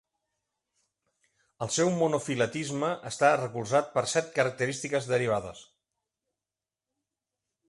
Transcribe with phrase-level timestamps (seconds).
[1.65, 5.65] El seu monofiletisme està recolzat per set característiques derivades.